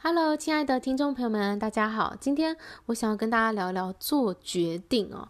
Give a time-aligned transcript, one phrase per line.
[0.00, 2.16] Hello，亲爱的听众朋友们，大家好。
[2.20, 5.28] 今天我想要跟大家聊聊做决定哦。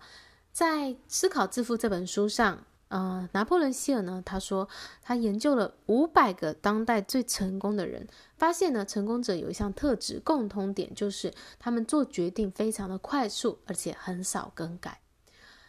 [0.53, 4.69] 在《思考致富》这本书上，呃，拿破仑希尔呢，他说
[5.01, 15.01] 他研究了五百个当代最成功的人，发现呢，成功者有一项特质共通点，就是他们做决定非常的快速，而且很少更改。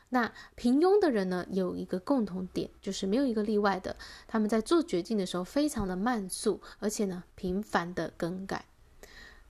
[0.09, 3.95] 那平庸的人呢，有一个共同点，就是没有一个例外的，
[4.27, 8.66] 他们在做决定的时候非常的慢速，而且呢，频繁的更改。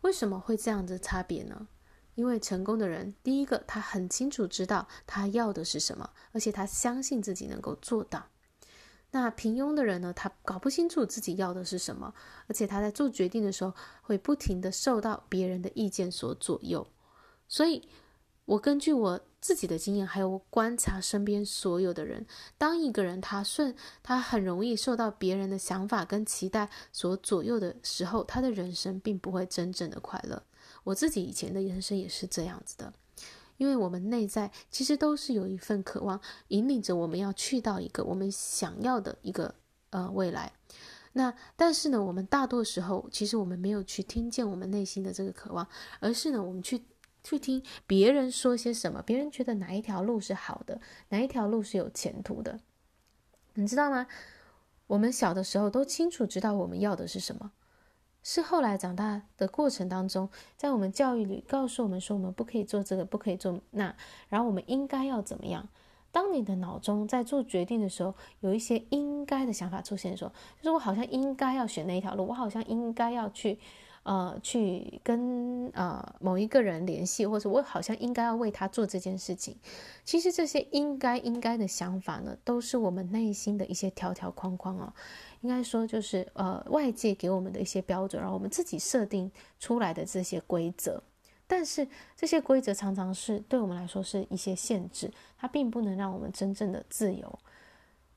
[0.02, 1.68] 为什么会这样的差别呢？
[2.16, 8.28] 因为成功的人，第一个他很清楚知道他要的是什么，而且他相信自己能够做到。
[9.12, 12.14] 那平庸的人呢，他搞不清楚自己要的是什么，
[12.48, 16.86] 而且他在做决定的时候会不停的受到别人的意见所左右。
[17.48, 17.88] 所以，
[18.46, 22.26] 我根据我自己的经验，还有观察身边所有的人，
[22.58, 30.44] 当一个人他顺，他很容易受到别人的想法跟期待所左右的时候，他的人生并不会真正的快乐。
[30.84, 32.94] 我自己以前的人生也是这样子的，
[33.58, 36.20] 因为我们内在其实都是有一份渴望，
[36.50, 39.56] 引领着我们要去到一个我们想要的一个
[39.92, 40.52] 呃未来。
[41.14, 45.66] 那但是呢，我们大多时候其实我们没有去听见我们内心的这个渴望，
[46.02, 46.84] 而是呢，我们去。
[47.24, 52.60] 去听别人说些什么，别人觉得哪一条路是好的，哪一条路是有前途的，
[53.56, 54.08] 你知道吗？
[54.88, 57.52] 我们小的时候都清楚知道我们要的是什么，
[58.24, 63.96] 是后来长大的过程当中，在我们教育里告诉我们说，我们不可以做这个，不可以做那，
[64.30, 65.68] 然后我们应该要怎么样？
[66.12, 73.60] 当你的脑中在做决定的时候，有一些应该的想法出现的时候，就是我好像应该要选那一条路，我好像应该要去。
[74.04, 79.58] 呃，去跟呃某一个人联系，或者我好像应该要为他做这件事情。
[80.04, 84.94] 其实这些应该应该的想法呢，都是我们内心的一些条条框框哦。
[85.42, 91.04] 应该说就是呃外界给我们的一些标准，然后我们自己设定出来的这些规则。
[91.48, 97.40] 但是这些规则常常是对我们来说是一些限制，它并不能让我们真正的自由。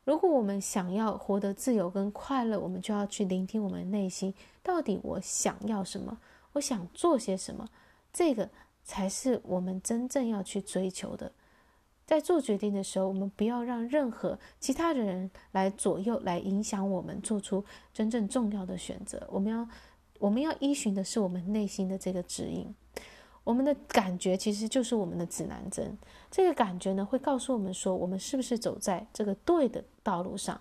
[0.05, 6.19] 如果我们想要活得自由跟快乐，我们就要去聆听我们内心，到底我想要什么，
[6.55, 7.69] 我想做些什么，
[8.13, 8.51] 这个
[8.83, 11.31] 才是我们真正要去追求的。
[12.05, 17.65] 在做决定的时候，我们不要让任何其他的人来左右、来影响我们做出
[17.95, 19.27] 真正重要的选择。
[19.31, 19.69] 我们要，
[20.19, 22.75] 我们要依循的是我们内心的这个指引。
[23.45, 25.99] 我们的感觉其实就是我们的指南针，
[26.31, 30.61] 这个感觉呢，会告诉我们说，我们是不是走在这个对的道路上。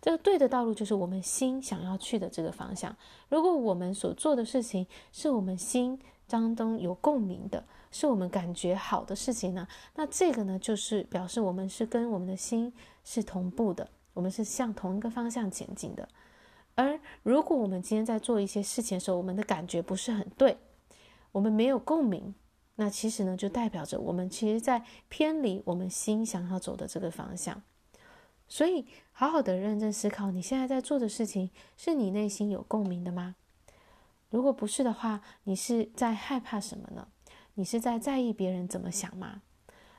[0.00, 2.94] 这个对的道路就是我们心想要去的这个方向。
[3.28, 16.06] 如果我们所做的事情是我们心当中有共鸣的，是我们感觉好的事情呢，那这个呢，就是表示我们是跟我们的心是同步的，我们是向同一个方向前进的。
[16.74, 20.56] 而如果我们今天在做一些事情的时候，我们的感觉不是很对。
[21.34, 22.32] 我们没有共鸣，
[22.76, 27.60] 那其实呢，就代表着我们其实在偏离我们心想要走的这个方向。
[28.46, 33.34] 所以，好好的认真思考，你现在在做的事情是你内心有共鸣的吗？
[34.30, 37.08] 如果不是的话，你是在害怕什么呢？
[37.54, 39.42] 你是在在意别人怎么想吗？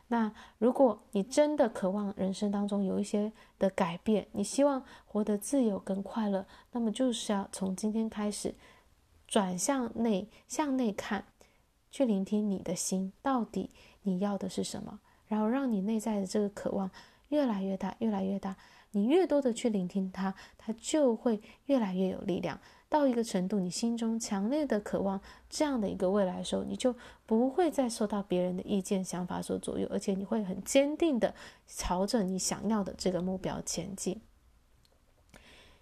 [0.07, 8.55] 那如果你真的渴望人生当中有一些的改变，你希望活得自由跟快乐，那么就是要从今天开始。
[9.35, 11.25] 转向内，向内看，
[11.91, 13.69] 去聆听你的心，到底
[14.03, 15.01] 你要的是什么？
[15.27, 16.89] 然后让你内在的这个渴望
[17.27, 18.55] 越来越大，越来越大。
[18.91, 22.57] 你越多的去聆听它，它就会越来越有力量。
[22.87, 25.19] 到一个程度，你心中强烈的渴望
[25.49, 26.95] 这样的一个未来的时候，你就
[27.25, 31.35] 不会再受到别人的意见、想法所左右，而且你会很坚定的
[31.67, 34.21] 朝着你想要的这个目标前进。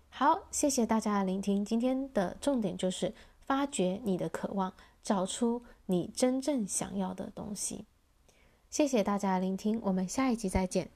[0.09, 1.63] 好，谢谢大家的聆听。
[1.63, 3.13] 今天的重点就是。
[3.45, 4.73] 发掘你的渴望，
[5.03, 7.85] 找出你真正想要的东西。
[8.69, 10.89] 谢谢大家聆听，我们下一集再见。